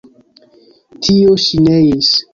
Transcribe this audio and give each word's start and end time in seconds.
Tio 1.09 1.37
ŝi 1.45 1.63
neis. 1.69 2.15